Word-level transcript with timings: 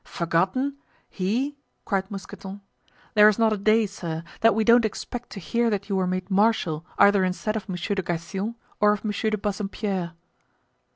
"Forgotten—he!" 0.03 1.59
cried 1.85 2.09
Mousqueton; 2.09 2.61
"there's 3.13 3.37
not 3.37 3.53
a 3.53 3.57
day, 3.59 3.85
sir, 3.85 4.23
that 4.39 4.55
we 4.55 4.63
don't 4.63 4.83
expect 4.83 5.29
to 5.29 5.39
hear 5.39 5.69
that 5.69 5.89
you 5.89 5.95
were 5.95 6.07
made 6.07 6.31
marshal 6.31 6.83
either 6.97 7.23
instead 7.23 7.55
of 7.55 7.69
Monsieur 7.69 7.93
de 7.93 8.01
Gassion, 8.01 8.55
or 8.79 8.93
of 8.93 9.05
Monsieur 9.05 9.29
de 9.29 9.37
Bassompierre." 9.37 10.13